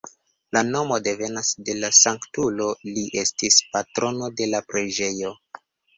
La 0.55 0.61
nomo 0.67 0.95
devenas 1.07 1.51
de 1.67 1.75
la 1.83 1.91
sanktulo, 1.97 2.69
li 2.95 3.03
estis 3.25 3.61
patrono 3.77 4.31
de 4.41 4.49
la 4.55 4.63
preĝejo. 4.73 5.35